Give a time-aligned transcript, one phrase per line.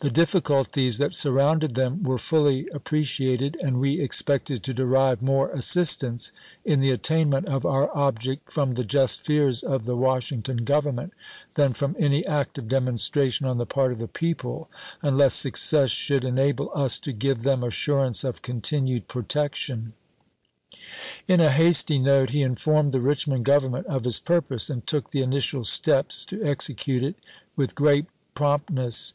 [0.00, 5.50] The difficulties that surrounded them were fully appre ciated, and we expected to derive more
[5.50, 6.32] assistance
[6.64, 11.12] in the attainment of our object from the just fears of the Wash ington Government
[11.52, 14.70] than from any active demonstration ^^ on the part of the people,
[15.02, 19.92] unless success should enable us ^p^ 3V^' to give them assurance of continued protection.
[20.72, 20.78] p.
[21.34, 24.86] 144." In a hasty note he informed the Eichmond Gov ernment of his purpose, and
[24.86, 27.16] took the initial steps to execute it
[27.54, 29.12] with great promptness.